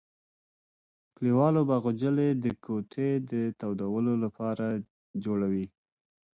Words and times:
کلیوالو 1.15 1.61
به 1.69 1.75
غوجلې 1.83 2.29
د 2.43 2.45
کوټې 2.65 3.09
د 3.31 3.31
تودولو 3.59 4.13
لپاره 4.23 4.65
جوړولې. 5.23 5.65